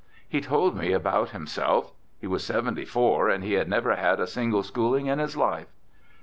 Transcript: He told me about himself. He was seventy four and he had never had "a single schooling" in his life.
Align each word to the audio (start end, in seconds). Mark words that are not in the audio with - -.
He 0.27 0.41
told 0.41 0.75
me 0.75 0.93
about 0.93 1.29
himself. 1.29 1.91
He 2.19 2.25
was 2.25 2.43
seventy 2.43 2.85
four 2.85 3.29
and 3.29 3.43
he 3.43 3.53
had 3.53 3.69
never 3.69 3.95
had 3.97 4.19
"a 4.19 4.25
single 4.25 4.63
schooling" 4.63 5.05
in 5.05 5.19
his 5.19 5.37
life. 5.37 5.67